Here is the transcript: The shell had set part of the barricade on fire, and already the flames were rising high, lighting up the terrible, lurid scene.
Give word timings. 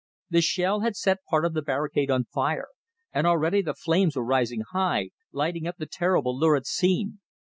The 0.31 0.41
shell 0.41 0.79
had 0.79 0.95
set 0.95 1.19
part 1.29 1.45
of 1.45 1.53
the 1.53 1.61
barricade 1.61 2.09
on 2.09 2.23
fire, 2.25 2.69
and 3.13 3.27
already 3.27 3.61
the 3.61 3.75
flames 3.75 4.15
were 4.15 4.25
rising 4.25 4.63
high, 4.71 5.11
lighting 5.31 5.67
up 5.67 5.75
the 5.77 5.85
terrible, 5.85 6.35
lurid 6.35 6.65
scene. 6.65 7.19